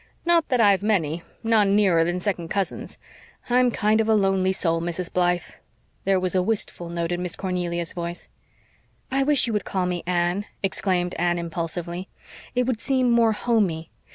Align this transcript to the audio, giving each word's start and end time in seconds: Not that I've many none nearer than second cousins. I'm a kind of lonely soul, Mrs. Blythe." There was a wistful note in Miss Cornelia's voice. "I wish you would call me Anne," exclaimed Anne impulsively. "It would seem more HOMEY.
Not 0.25 0.49
that 0.49 0.59
I've 0.59 0.81
many 0.81 1.21
none 1.43 1.75
nearer 1.75 2.03
than 2.03 2.19
second 2.19 2.47
cousins. 2.49 2.97
I'm 3.51 3.67
a 3.67 3.69
kind 3.69 4.01
of 4.01 4.07
lonely 4.07 4.51
soul, 4.51 4.81
Mrs. 4.81 5.13
Blythe." 5.13 5.43
There 6.05 6.19
was 6.19 6.33
a 6.33 6.41
wistful 6.41 6.89
note 6.89 7.11
in 7.11 7.21
Miss 7.21 7.35
Cornelia's 7.35 7.93
voice. 7.93 8.27
"I 9.11 9.21
wish 9.21 9.45
you 9.45 9.53
would 9.53 9.63
call 9.63 9.85
me 9.85 10.01
Anne," 10.07 10.47
exclaimed 10.63 11.13
Anne 11.19 11.37
impulsively. 11.37 12.09
"It 12.55 12.63
would 12.63 12.81
seem 12.81 13.11
more 13.11 13.33
HOMEY. 13.33 13.91